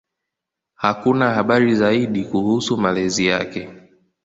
Hakuna 0.75 1.33
habari 1.33 1.75
zaidi 1.75 2.23
kuhusu 2.25 2.77
malezi 2.77 3.25
yake. 3.25 3.69